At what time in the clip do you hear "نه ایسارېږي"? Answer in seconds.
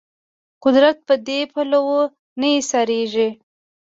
2.39-3.29